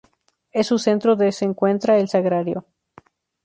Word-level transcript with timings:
En 0.51 0.63
su 0.63 0.79
centro 0.79 1.15
de 1.15 1.31
se 1.31 1.45
encuentra 1.45 1.99
el 1.99 2.09
sagrario. 2.09 2.65